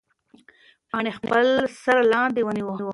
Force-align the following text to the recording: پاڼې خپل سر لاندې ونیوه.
پاڼې 0.89 1.11
خپل 1.17 1.47
سر 1.81 1.97
لاندې 2.13 2.41
ونیوه. 2.43 2.75